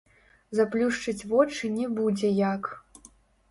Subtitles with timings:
[0.59, 2.63] Заплюшчыць вочы не будзе як.